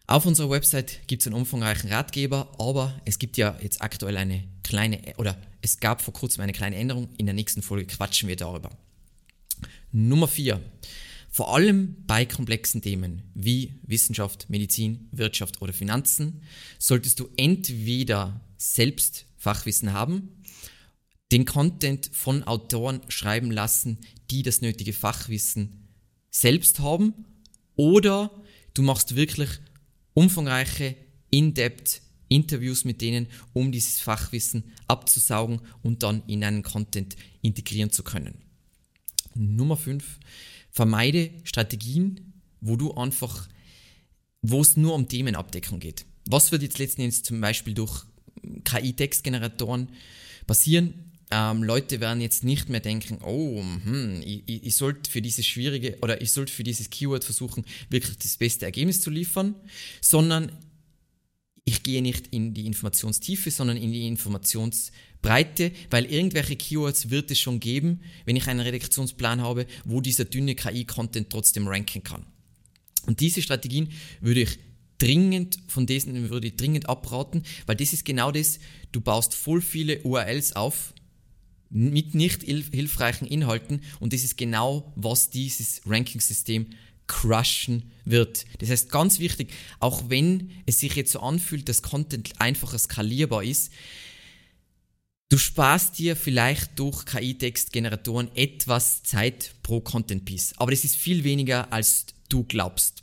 Auf 0.06 0.26
unserer 0.26 0.50
Website 0.50 1.00
gibt 1.06 1.22
es 1.22 1.26
einen 1.26 1.36
umfangreichen 1.36 1.90
Ratgeber, 1.90 2.52
aber 2.58 3.00
es 3.04 3.18
gibt 3.18 3.36
ja 3.36 3.56
jetzt 3.62 3.80
aktuell 3.80 4.16
eine 4.16 4.44
kleine, 4.62 5.00
oder 5.16 5.40
es 5.60 5.80
gab 5.80 6.02
vor 6.02 6.12
kurzem 6.12 6.42
eine 6.42 6.52
kleine 6.52 6.76
Änderung. 6.76 7.08
In 7.18 7.26
der 7.26 7.34
nächsten 7.34 7.62
Folge 7.62 7.86
quatschen 7.86 8.28
wir 8.28 8.36
darüber. 8.36 8.70
Nummer 9.92 10.28
vier. 10.28 10.60
Vor 11.34 11.54
allem 11.54 11.96
bei 12.06 12.26
komplexen 12.26 12.82
Themen 12.82 13.22
wie 13.32 13.80
Wissenschaft, 13.84 14.50
Medizin, 14.50 15.08
Wirtschaft 15.12 15.62
oder 15.62 15.72
Finanzen 15.72 16.42
solltest 16.78 17.18
du 17.20 17.30
entweder 17.38 18.42
selbst 18.58 19.24
Fachwissen 19.38 19.94
haben, 19.94 20.42
den 21.32 21.46
Content 21.46 22.10
von 22.12 22.42
Autoren 22.42 23.00
schreiben 23.08 23.50
lassen, 23.50 23.96
die 24.30 24.42
das 24.42 24.60
nötige 24.60 24.92
Fachwissen 24.92 25.88
selbst 26.30 26.80
haben, 26.80 27.14
oder 27.76 28.30
du 28.74 28.82
machst 28.82 29.16
wirklich 29.16 29.48
umfangreiche, 30.12 30.94
in-depth 31.30 32.02
Interviews 32.28 32.84
mit 32.84 33.00
denen, 33.00 33.26
um 33.54 33.72
dieses 33.72 34.00
Fachwissen 34.00 34.64
abzusaugen 34.86 35.62
und 35.82 36.02
dann 36.02 36.22
in 36.26 36.44
einen 36.44 36.62
Content 36.62 37.16
integrieren 37.40 37.90
zu 37.90 38.02
können. 38.02 38.34
Nummer 39.34 39.78
5. 39.78 40.18
Vermeide 40.72 41.30
Strategien, 41.44 42.32
wo 42.62 42.76
du 42.76 42.94
einfach, 42.94 43.46
wo 44.40 44.62
es 44.62 44.76
nur 44.76 44.94
um 44.94 45.06
Themenabdeckung 45.06 45.78
geht. 45.78 46.06
Was 46.26 46.50
wird 46.50 46.62
jetzt 46.62 46.78
letzten 46.78 47.02
Endes 47.02 47.22
zum 47.22 47.40
Beispiel 47.40 47.74
durch 47.74 48.04
KI-Textgeneratoren 48.64 49.88
passieren? 50.46 51.12
Ähm, 51.30 51.62
Leute 51.62 52.00
werden 52.00 52.22
jetzt 52.22 52.42
nicht 52.42 52.70
mehr 52.70 52.80
denken, 52.80 53.18
oh, 53.22 53.62
hm, 53.84 54.22
ich, 54.24 54.42
ich 54.46 54.74
sollte 54.74 55.10
für 55.10 55.20
dieses 55.20 55.46
schwierige 55.46 55.98
oder 56.00 56.20
ich 56.20 56.32
sollte 56.32 56.52
für 56.52 56.64
dieses 56.64 56.88
Keyword 56.88 57.24
versuchen, 57.24 57.64
wirklich 57.90 58.18
das 58.18 58.38
beste 58.38 58.64
Ergebnis 58.64 59.00
zu 59.00 59.10
liefern, 59.10 59.54
sondern 60.00 60.52
ich 61.64 61.82
gehe 61.82 62.02
nicht 62.02 62.28
in 62.28 62.54
die 62.54 62.66
Informationstiefe, 62.66 63.50
sondern 63.50 63.76
in 63.76 63.92
die 63.92 64.06
Informationsbreite, 65.22 65.72
weil 65.90 66.06
irgendwelche 66.06 66.56
Keywords 66.56 67.10
wird 67.10 67.30
es 67.30 67.38
schon 67.38 67.60
geben, 67.60 68.00
wenn 68.24 68.36
ich 68.36 68.48
einen 68.48 68.60
Redaktionsplan 68.60 69.40
habe, 69.40 69.66
wo 69.84 70.00
dieser 70.00 70.24
dünne 70.24 70.54
KI-Content 70.54 71.30
trotzdem 71.30 71.66
ranken 71.68 72.02
kann. 72.02 72.26
Und 73.06 73.20
diese 73.20 73.42
Strategien 73.42 73.90
würde 74.20 74.42
ich 74.42 74.58
dringend, 74.98 75.58
von 75.68 75.86
diesen 75.86 76.30
würde 76.30 76.48
ich 76.48 76.56
dringend 76.56 76.88
abraten, 76.88 77.42
weil 77.66 77.76
das 77.76 77.92
ist 77.92 78.04
genau 78.04 78.30
das, 78.30 78.58
du 78.92 79.00
baust 79.00 79.34
voll 79.34 79.60
viele 79.60 80.00
URLs 80.02 80.54
auf 80.54 80.94
mit 81.70 82.14
nicht 82.14 82.42
hilfreichen 82.42 83.26
Inhalten 83.26 83.80
und 83.98 84.12
das 84.12 84.24
ist 84.24 84.36
genau, 84.36 84.92
was 84.94 85.30
dieses 85.30 85.80
Ranking-System 85.86 86.66
crushen 87.06 87.90
wird. 88.04 88.44
Das 88.58 88.68
heißt, 88.68 88.90
ganz 88.90 89.18
wichtig, 89.18 89.52
auch 89.80 90.08
wenn 90.08 90.50
es 90.66 90.80
sich 90.80 90.94
jetzt 90.94 91.12
so 91.12 91.20
anfühlt, 91.20 91.68
dass 91.68 91.82
Content 91.82 92.30
einfacher 92.38 92.78
skalierbar 92.78 93.42
ist, 93.42 93.72
du 95.32 95.38
sparst 95.38 95.98
dir 95.98 96.14
vielleicht 96.14 96.78
durch 96.78 97.06
KI-Textgeneratoren 97.06 98.30
etwas 98.36 99.02
Zeit 99.02 99.54
pro 99.62 99.80
Content-Piece. 99.80 100.52
Aber 100.58 100.72
das 100.72 100.84
ist 100.84 100.94
viel 100.94 101.24
weniger, 101.24 101.72
als 101.72 102.04
du 102.28 102.44
glaubst. 102.44 103.02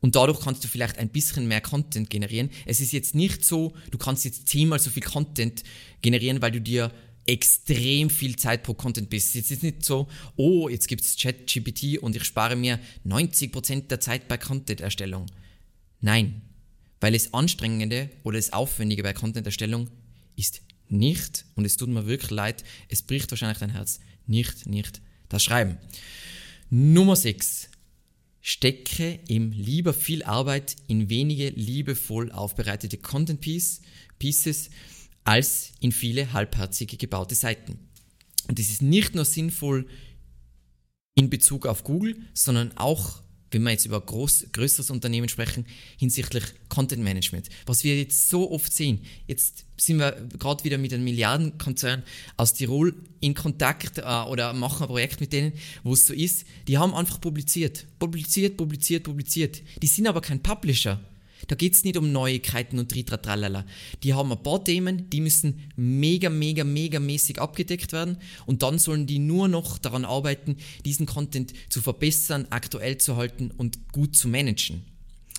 Und 0.00 0.16
dadurch 0.16 0.40
kannst 0.40 0.64
du 0.64 0.68
vielleicht 0.68 0.98
ein 0.98 1.10
bisschen 1.10 1.46
mehr 1.46 1.60
Content 1.60 2.10
generieren. 2.10 2.50
Es 2.66 2.80
ist 2.80 2.90
jetzt 2.90 3.14
nicht 3.14 3.44
so, 3.44 3.74
du 3.92 3.98
kannst 3.98 4.24
jetzt 4.24 4.48
zehnmal 4.48 4.80
so 4.80 4.90
viel 4.90 5.04
Content 5.04 5.62
generieren, 6.02 6.42
weil 6.42 6.50
du 6.50 6.60
dir 6.60 6.90
extrem 7.26 8.10
viel 8.10 8.34
Zeit 8.34 8.64
pro 8.64 8.74
Content 8.74 9.08
bist. 9.08 9.36
Jetzt 9.36 9.52
ist 9.52 9.62
nicht 9.62 9.84
so, 9.84 10.08
oh, 10.34 10.68
jetzt 10.68 10.88
gibt 10.88 11.02
es 11.02 11.16
ChatGPT 11.16 11.98
und 11.98 12.16
ich 12.16 12.24
spare 12.24 12.56
mir 12.56 12.80
90% 13.06 13.86
der 13.86 14.00
Zeit 14.00 14.26
bei 14.26 14.36
Content-Erstellung. 14.36 15.26
Nein, 16.00 16.42
weil 17.00 17.12
das 17.12 17.32
Anstrengende 17.32 18.10
oder 18.24 18.36
das 18.36 18.52
Aufwendige 18.52 19.04
bei 19.04 19.12
Content-Erstellung 19.12 19.90
ist 20.34 20.62
nicht, 20.90 21.44
und 21.54 21.64
es 21.64 21.76
tut 21.76 21.88
mir 21.88 22.06
wirklich 22.06 22.30
leid, 22.30 22.64
es 22.88 23.02
bricht 23.02 23.30
wahrscheinlich 23.30 23.58
dein 23.58 23.70
Herz, 23.70 24.00
nicht, 24.26 24.66
nicht 24.66 25.00
das 25.28 25.42
Schreiben. 25.42 25.78
Nummer 26.70 27.16
6. 27.16 27.70
stecke 28.40 29.20
ihm 29.28 29.52
lieber 29.52 29.94
viel 29.94 30.22
Arbeit 30.22 30.76
in 30.86 31.08
wenige 31.08 31.50
liebevoll 31.50 32.30
aufbereitete 32.32 32.98
Content 32.98 33.40
Piece, 33.40 33.80
Pieces 34.18 34.70
als 35.24 35.72
in 35.80 35.92
viele 35.92 36.32
halbherzige 36.32 36.96
gebaute 36.96 37.34
Seiten. 37.34 37.78
Und 38.48 38.58
das 38.58 38.68
ist 38.68 38.82
nicht 38.82 39.14
nur 39.14 39.24
sinnvoll 39.24 39.86
in 41.14 41.30
Bezug 41.30 41.66
auf 41.66 41.84
Google, 41.84 42.16
sondern 42.32 42.76
auch 42.76 43.22
wenn 43.50 43.62
wir 43.62 43.70
jetzt 43.70 43.86
über 43.86 44.00
groß, 44.00 44.46
größeres 44.52 44.90
Unternehmen 44.90 45.28
sprechen, 45.28 45.66
hinsichtlich 45.96 46.44
Content 46.68 47.02
Management. 47.02 47.48
Was 47.66 47.84
wir 47.84 47.96
jetzt 47.96 48.28
so 48.28 48.50
oft 48.50 48.72
sehen, 48.72 49.00
jetzt 49.26 49.64
sind 49.76 49.98
wir 49.98 50.12
gerade 50.38 50.64
wieder 50.64 50.78
mit 50.78 50.92
einem 50.92 51.04
Milliardenkonzern 51.04 52.02
aus 52.36 52.54
Tirol 52.54 52.94
in 53.20 53.34
Kontakt 53.34 53.98
äh, 53.98 54.02
oder 54.02 54.52
machen 54.52 54.82
ein 54.82 54.88
Projekt 54.88 55.20
mit 55.20 55.32
denen, 55.32 55.52
wo 55.82 55.92
es 55.92 56.06
so 56.06 56.14
ist, 56.14 56.46
die 56.66 56.78
haben 56.78 56.94
einfach 56.94 57.20
publiziert, 57.20 57.86
publiziert, 57.98 58.56
publiziert, 58.56 59.04
publiziert. 59.04 59.62
Die 59.82 59.86
sind 59.86 60.06
aber 60.06 60.20
kein 60.20 60.42
Publisher. 60.42 61.00
Da 61.48 61.56
geht 61.56 61.74
es 61.74 61.82
nicht 61.82 61.96
um 61.96 62.12
Neuigkeiten 62.12 62.78
und 62.78 62.90
Tritratralala. 62.90 63.64
Die 64.02 64.14
haben 64.14 64.30
ein 64.30 64.42
paar 64.42 64.62
Themen, 64.62 65.10
die 65.10 65.20
müssen 65.20 65.70
mega, 65.76 66.30
mega, 66.30 66.62
mega 66.62 67.00
mäßig 67.00 67.40
abgedeckt 67.40 67.92
werden 67.92 68.18
und 68.46 68.62
dann 68.62 68.78
sollen 68.78 69.06
die 69.06 69.18
nur 69.18 69.48
noch 69.48 69.78
daran 69.78 70.04
arbeiten, 70.04 70.56
diesen 70.84 71.06
Content 71.06 71.52
zu 71.70 71.80
verbessern, 71.80 72.46
aktuell 72.50 72.98
zu 72.98 73.16
halten 73.16 73.50
und 73.50 73.92
gut 73.92 74.14
zu 74.14 74.28
managen. 74.28 74.84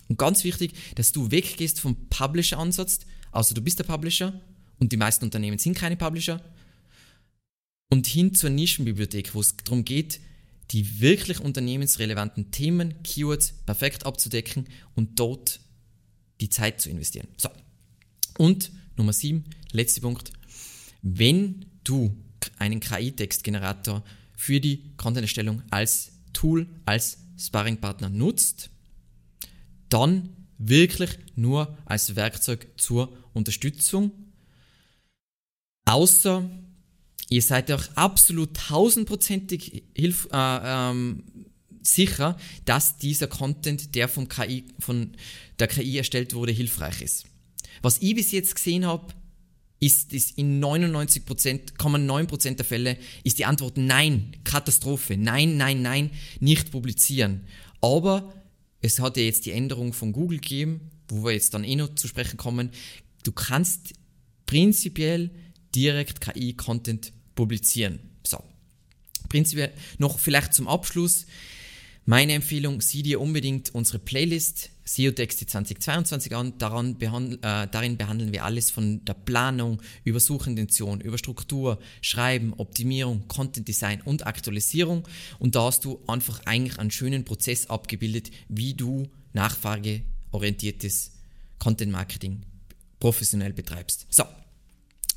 Und 0.07 0.17
ganz 0.17 0.43
wichtig, 0.43 0.73
dass 0.95 1.11
du 1.11 1.31
weggehst 1.31 1.79
vom 1.79 1.95
Publisher-Ansatz, 2.09 3.01
außer 3.31 3.53
du 3.53 3.61
bist 3.61 3.77
der 3.77 3.83
Publisher 3.83 4.33
und 4.79 4.91
die 4.91 4.97
meisten 4.97 5.25
Unternehmen 5.25 5.59
sind 5.59 5.77
keine 5.77 5.95
Publisher, 5.95 6.41
und 7.91 8.05
hin 8.07 8.35
zur 8.35 8.51
Nischenbibliothek, 8.51 9.33
wo 9.33 9.41
es 9.41 9.57
darum 9.57 9.83
geht, 9.83 10.19
die 10.71 11.01
wirklich 11.01 11.39
unternehmensrelevanten 11.39 12.51
Themen, 12.51 13.01
Keywords 13.03 13.53
perfekt 13.65 14.05
abzudecken 14.05 14.67
und 14.95 15.19
dort 15.19 15.59
die 16.41 16.49
Zeit 16.49 16.81
zu 16.81 16.89
investieren. 16.89 17.27
So. 17.37 17.49
Und 18.37 18.71
Nummer 18.95 19.13
7, 19.13 19.43
letzter 19.71 20.01
Punkt. 20.01 20.31
Wenn 21.01 21.65
du 21.83 22.15
einen 22.57 22.79
KI-Textgenerator 22.79 24.03
für 24.35 24.59
die 24.59 24.95
Content-Erstellung 24.97 25.61
als 25.69 26.11
Tool, 26.33 26.67
als 26.85 27.17
Sparringpartner 27.37 28.09
nutzt, 28.09 28.69
dann 29.89 30.29
wirklich 30.57 31.17
nur 31.35 31.77
als 31.85 32.15
Werkzeug 32.15 32.67
zur 32.77 33.15
Unterstützung. 33.33 34.11
Außer 35.85 36.49
ihr 37.29 37.41
seid 37.41 37.71
auch 37.71 37.83
absolut 37.95 38.55
tausendprozentig 38.55 39.83
hilf, 39.95 40.27
äh, 40.31 40.59
ähm, 40.63 41.23
sicher, 41.81 42.37
dass 42.65 42.97
dieser 42.97 43.27
Content, 43.27 43.95
der 43.95 44.07
vom 44.07 44.27
KI, 44.27 44.65
von 44.79 45.11
der 45.59 45.67
KI 45.67 45.97
erstellt 45.97 46.33
wurde, 46.33 46.51
hilfreich 46.51 47.01
ist. 47.01 47.25
Was 47.81 48.01
ich 48.01 48.15
bis 48.15 48.31
jetzt 48.31 48.55
gesehen 48.55 48.85
habe, 48.85 49.13
ist, 49.79 50.11
ist 50.13 50.37
in 50.37 50.61
99,9% 50.63 52.55
der 52.55 52.65
Fälle 52.65 52.97
ist 53.23 53.39
die 53.39 53.45
Antwort 53.45 53.77
nein, 53.77 54.35
Katastrophe, 54.43 55.15
nein, 55.15 55.57
nein, 55.57 55.81
nein, 55.81 56.11
nicht 56.39 56.71
publizieren. 56.71 57.45
Aber 57.81 58.33
es 58.81 58.99
hat 58.99 59.17
ja 59.17 59.23
jetzt 59.23 59.45
die 59.45 59.51
Änderung 59.51 59.93
von 59.93 60.11
Google 60.11 60.39
gegeben, 60.39 60.91
wo 61.07 61.23
wir 61.23 61.31
jetzt 61.31 61.53
dann 61.53 61.63
eh 61.63 61.75
noch 61.75 61.95
zu 61.95 62.07
sprechen 62.07 62.37
kommen. 62.37 62.71
Du 63.23 63.31
kannst 63.31 63.93
prinzipiell 64.45 65.31
direkt 65.73 66.21
KI-Content 66.21 67.13
publizieren. 67.35 67.99
So. 68.25 68.43
Prinzipiell 69.29 69.71
noch 69.97 70.19
vielleicht 70.19 70.53
zum 70.53 70.67
Abschluss. 70.67 71.25
Meine 72.05 72.33
Empfehlung, 72.33 72.81
sieh 72.81 73.03
dir 73.03 73.21
unbedingt 73.21 73.75
unsere 73.75 73.99
Playlist 73.99 74.71
SEO-Texte 74.83 75.45
2022 75.45 76.35
an. 76.35 76.57
Daran 76.57 76.97
behandl 76.97 77.35
äh, 77.43 77.67
darin 77.67 77.97
behandeln 77.97 78.33
wir 78.33 78.43
alles 78.43 78.71
von 78.71 79.05
der 79.05 79.13
Planung 79.13 79.81
über 80.03 80.19
Suchintention, 80.19 81.01
über 81.01 81.19
Struktur, 81.19 81.79
Schreiben, 82.01 82.53
Optimierung, 82.57 83.27
Content 83.27 83.67
Design 83.67 84.01
und 84.01 84.25
Aktualisierung. 84.25 85.07
Und 85.37 85.55
da 85.55 85.65
hast 85.65 85.85
du 85.85 86.01
einfach 86.07 86.41
eigentlich 86.45 86.79
einen 86.79 86.89
schönen 86.89 87.25
Prozess 87.25 87.69
abgebildet, 87.69 88.31
wie 88.47 88.73
du 88.73 89.07
nachfrageorientiertes 89.33 91.11
Content 91.59 91.91
Marketing 91.91 92.41
professionell 92.99 93.53
betreibst. 93.53 94.07
So, 94.09 94.23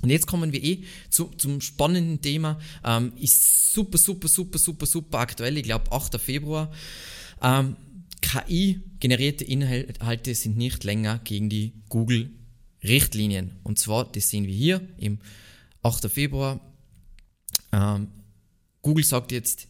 und 0.02 0.10
jetzt 0.10 0.26
kommen 0.26 0.52
wir 0.52 0.62
eh 0.62 0.82
zu, 1.10 1.26
zum 1.38 1.60
spannenden 1.60 2.20
Thema. 2.20 2.58
Ähm, 2.84 3.12
ist 3.16 3.72
super, 3.72 3.98
super, 3.98 4.28
super, 4.28 4.58
super, 4.58 4.86
super 4.86 5.18
aktuell. 5.20 5.56
Ich 5.56 5.62
glaube, 5.62 5.90
8. 5.92 6.20
Februar. 6.20 6.72
Ähm, 7.40 7.76
KI-generierte 8.20 9.44
Inhalte 9.44 10.34
sind 10.34 10.56
nicht 10.56 10.84
länger 10.84 11.20
gegen 11.22 11.48
die 11.48 11.72
Google-Richtlinien. 11.88 13.58
Und 13.62 13.78
zwar, 13.78 14.10
das 14.10 14.28
sehen 14.28 14.46
wir 14.46 14.54
hier 14.54 14.86
im 14.98 15.18
8. 15.82 16.10
Februar. 16.10 16.60
Ähm, 17.72 18.08
Google 18.82 19.04
sagt 19.04 19.30
jetzt, 19.30 19.68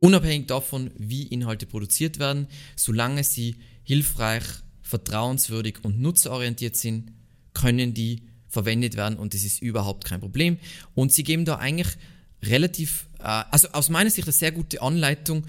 unabhängig 0.00 0.46
davon, 0.46 0.90
wie 0.96 1.26
Inhalte 1.26 1.66
produziert 1.66 2.18
werden, 2.18 2.46
solange 2.74 3.22
sie 3.22 3.56
hilfreich, 3.82 4.44
vertrauenswürdig 4.80 5.82
und 5.82 6.00
nutzerorientiert 6.00 6.76
sind, 6.76 7.12
können 7.52 7.94
die 7.94 8.22
verwendet 8.54 8.96
werden 8.96 9.18
und 9.18 9.34
das 9.34 9.44
ist 9.44 9.60
überhaupt 9.60 10.04
kein 10.04 10.20
Problem. 10.20 10.58
Und 10.94 11.12
sie 11.12 11.24
geben 11.24 11.44
da 11.44 11.56
eigentlich 11.56 11.88
relativ, 12.42 13.08
äh, 13.18 13.24
also 13.24 13.68
aus 13.72 13.90
meiner 13.90 14.10
Sicht 14.10 14.26
eine 14.26 14.32
sehr 14.32 14.52
gute 14.52 14.80
Anleitung, 14.80 15.44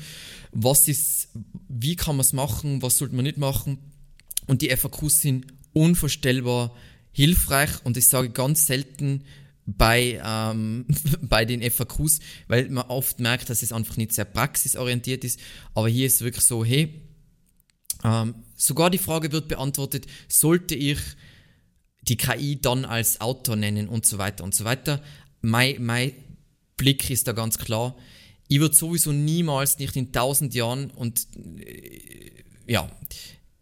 was 0.51 0.87
ist, 0.87 1.29
wie 1.69 1.95
kann 1.95 2.17
man 2.17 2.21
es 2.21 2.33
machen, 2.33 2.81
was 2.81 2.97
sollte 2.97 3.15
man 3.15 3.23
nicht 3.23 3.37
machen. 3.37 3.77
Und 4.47 4.61
die 4.61 4.69
FAQs 4.75 5.21
sind 5.21 5.47
unvorstellbar 5.73 6.75
hilfreich 7.11 7.69
und 7.83 7.97
ich 7.97 8.07
sage 8.07 8.29
ganz 8.29 8.67
selten 8.67 9.23
bei, 9.65 10.21
ähm, 10.23 10.85
bei 11.21 11.45
den 11.45 11.61
FAQs, 11.69 12.19
weil 12.47 12.69
man 12.69 12.85
oft 12.85 13.19
merkt, 13.19 13.49
dass 13.49 13.63
es 13.63 13.71
einfach 13.71 13.97
nicht 13.97 14.13
sehr 14.13 14.25
praxisorientiert 14.25 15.23
ist. 15.23 15.39
Aber 15.73 15.87
hier 15.89 16.07
ist 16.07 16.15
es 16.15 16.21
wirklich 16.21 16.45
so, 16.45 16.63
hey, 16.63 17.01
ähm, 18.03 18.35
sogar 18.55 18.89
die 18.89 18.97
Frage 18.97 19.31
wird 19.31 19.47
beantwortet, 19.47 20.05
sollte 20.27 20.75
ich 20.75 20.99
die 22.07 22.17
KI 22.17 22.59
dann 22.61 22.85
als 22.85 23.21
Autor 23.21 23.55
nennen 23.55 23.87
und 23.87 24.05
so 24.05 24.17
weiter 24.17 24.43
und 24.43 24.53
so 24.53 24.63
weiter. 24.63 25.01
Mein, 25.41 25.83
mein 25.83 26.13
Blick 26.77 27.09
ist 27.09 27.27
da 27.27 27.31
ganz 27.31 27.57
klar. 27.57 27.95
Ich 28.47 28.59
würde 28.59 28.75
sowieso 28.75 29.11
niemals, 29.11 29.79
nicht 29.79 29.95
in 29.95 30.11
tausend 30.11 30.53
Jahren 30.53 30.91
und 30.91 31.27
äh, 31.57 32.43
ja, 32.67 32.89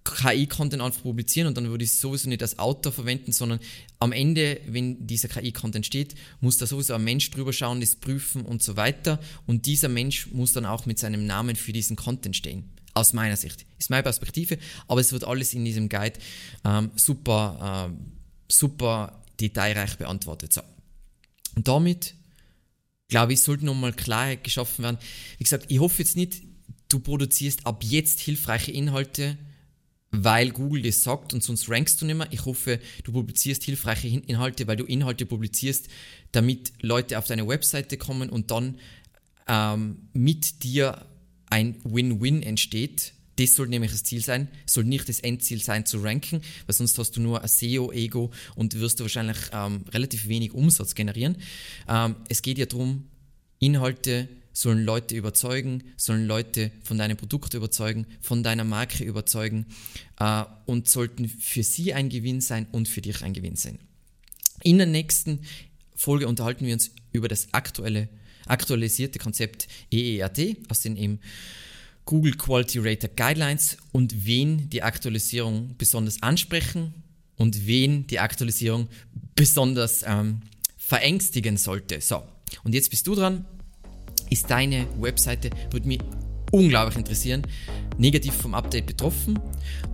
KI-Content 0.04 0.82
einfach 0.82 1.04
publizieren 1.04 1.48
und 1.48 1.56
dann 1.56 1.70
würde 1.70 1.84
ich 1.84 1.92
es 1.92 2.02
sowieso 2.02 2.28
nicht 2.28 2.42
als 2.42 2.60
Autor 2.60 2.92
verwenden, 2.92 3.32
sondern 3.32 3.60
am 4.00 4.12
Ende, 4.12 4.60
wenn 4.68 5.08
dieser 5.08 5.30
KI-Content 5.30 5.86
steht, 5.86 6.16
muss 6.42 6.58
da 6.58 6.68
sowieso 6.68 6.94
ein 6.94 7.04
Mensch 7.04 7.30
drüber 7.32 7.54
schauen, 7.54 7.80
das 7.80 7.96
prüfen 7.96 8.44
und 8.44 8.62
so 8.62 8.76
weiter. 8.76 9.20
Und 9.48 9.66
dieser 9.66 9.88
Mensch 9.88 10.28
muss 10.32 10.52
dann 10.52 10.66
auch 10.66 10.86
mit 10.86 11.00
seinem 11.00 11.26
Namen 11.26 11.56
für 11.56 11.72
diesen 11.72 11.96
Content 11.96 12.36
stehen. 12.36 12.70
Aus 12.96 13.14
meiner 13.14 13.38
Sicht. 13.38 13.66
Ist 13.80 13.90
meine 13.90 14.04
Perspektive, 14.04 14.60
aber 14.88 15.02
es 15.02 15.14
wird 15.14 15.24
alles 15.24 15.54
in 15.54 15.66
diesem 15.66 15.90
Guide 15.90 16.20
ähm, 16.64 16.92
super 16.96 17.90
ähm, 17.90 18.12
super 18.54 19.24
detailreich 19.40 19.98
beantwortet. 19.98 20.54
So. 20.54 20.62
Und 21.56 21.68
damit, 21.68 22.16
glaube 23.08 23.34
ich, 23.34 23.42
sollte 23.42 23.66
nochmal 23.66 23.94
Klarheit 23.94 24.44
geschaffen 24.44 24.84
werden. 24.84 24.98
Wie 25.38 25.44
gesagt, 25.44 25.66
ich 25.70 25.80
hoffe 25.80 26.02
jetzt 26.02 26.16
nicht, 26.16 26.44
du 26.90 27.00
produzierst 27.00 27.66
ab 27.66 27.84
jetzt 27.84 28.20
hilfreiche 28.20 28.72
Inhalte, 28.72 29.38
weil 30.12 30.52
Google 30.52 30.84
das 30.84 31.02
sagt 31.02 31.34
und 31.34 31.44
sonst 31.44 31.70
rankst 31.70 32.02
du 32.02 32.06
nicht 32.06 32.16
mehr. 32.16 32.28
Ich 32.30 32.46
hoffe, 32.46 32.80
du 33.04 33.12
publizierst 33.12 33.64
hilfreiche 33.64 34.08
Inhalte, 34.08 34.68
weil 34.68 34.78
du 34.78 34.86
Inhalte 34.86 35.26
publizierst, 35.26 35.88
damit 36.32 36.74
Leute 36.82 37.18
auf 37.18 37.26
deine 37.26 37.48
Webseite 37.48 37.98
kommen 37.98 38.30
und 38.30 38.52
dann 38.52 38.78
ähm, 39.48 40.10
mit 40.14 40.64
dir 40.64 41.08
ein 41.50 41.78
Win-Win 41.84 42.44
entsteht 42.44 43.14
das 43.38 43.56
soll 43.56 43.68
nämlich 43.68 43.92
das 43.92 44.04
Ziel 44.04 44.24
sein, 44.24 44.48
soll 44.66 44.84
nicht 44.84 45.10
das 45.10 45.20
Endziel 45.20 45.62
sein 45.62 45.86
zu 45.86 46.02
ranken, 46.02 46.42
weil 46.66 46.76
sonst 46.76 46.98
hast 46.98 47.18
du 47.18 47.22
nur 47.22 47.42
ein 47.42 47.48
SEO-Ego 47.48 48.32
und 48.56 48.80
wirst 48.80 49.00
du 49.00 49.04
wahrscheinlich 49.04 49.38
ähm, 49.52 49.86
relativ 49.92 50.28
wenig 50.28 50.54
Umsatz 50.54 50.96
generieren. 50.96 51.38
Ähm, 51.88 52.16
es 52.30 52.42
geht 52.42 52.58
ja 52.58 52.66
darum, 52.66 53.06
Inhalte 53.60 54.30
sollen 54.54 54.86
Leute 54.86 55.16
überzeugen, 55.16 55.84
sollen 55.98 56.28
Leute 56.28 56.72
von 56.84 56.98
deinem 56.98 57.18
Produkt 57.18 57.56
überzeugen, 57.56 58.06
von 58.22 58.44
deiner 58.44 58.64
Marke 58.64 59.04
überzeugen 59.04 59.66
äh, 60.20 60.44
und 60.66 60.88
sollten 60.88 61.28
für 61.28 61.64
sie 61.64 61.94
ein 61.94 62.10
Gewinn 62.10 62.40
sein 62.40 62.68
und 62.72 62.88
für 62.88 63.02
dich 63.02 63.24
ein 63.24 63.34
Gewinn 63.34 63.56
sein. 63.56 63.80
In 64.62 64.78
der 64.78 64.88
nächsten 64.88 65.40
Folge 65.96 66.28
unterhalten 66.28 66.66
wir 66.66 66.74
uns 66.74 66.92
über 67.12 67.28
das 67.28 67.54
aktuelle, 67.54 68.10
aktualisierte 68.46 69.20
Konzept 69.20 69.68
EEAT 69.92 70.58
aus 70.70 70.82
den 70.82 70.98
eben 70.98 71.20
Google 72.06 72.34
Quality 72.34 72.80
Rater 72.80 73.08
Guidelines 73.08 73.78
und 73.92 74.26
wen 74.26 74.70
die 74.70 74.84
Aktualisierung 74.84 75.76
besonders 75.78 76.22
ansprechen 76.22 76.94
und 77.38 77.66
wen 77.66 78.08
die 78.08 78.20
Aktualisierung 78.20 78.88
besonders 79.36 80.04
ähm, 80.06 80.42
verängstigen 80.78 81.58
sollte. 81.58 82.02
So, 82.02 82.24
und 82.64 82.74
jetzt 82.74 82.90
bist 82.90 83.08
du 83.08 83.16
dran. 83.16 83.46
Ist 84.30 84.50
deine 84.50 84.88
Webseite, 85.00 85.50
würde 85.72 85.88
mich 85.88 86.00
unglaublich 86.52 86.98
interessieren. 86.98 87.44
Negativ 87.98 88.34
vom 88.34 88.54
Update 88.54 88.86
betroffen 88.86 89.40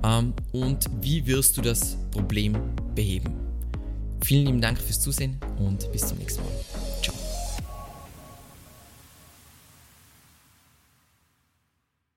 ähm, 0.03 0.33
und 0.51 0.85
wie 1.01 1.25
wirst 1.25 1.57
du 1.57 1.61
das 1.61 1.97
Problem 2.11 2.57
beheben? 2.95 3.33
Vielen 4.23 4.45
lieben 4.45 4.61
Dank 4.61 4.79
fürs 4.79 4.99
Zusehen 4.99 5.37
und 5.57 5.91
bis 5.91 6.07
zum 6.07 6.17
nächsten 6.17 6.43
Mal. 6.43 6.88